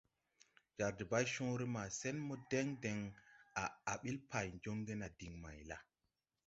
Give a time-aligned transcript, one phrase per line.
[0.79, 2.99] Jar debaywoore ma sen mo deŋ deŋ
[3.61, 5.77] à á ɓil pay joŋge na diŋ may la?».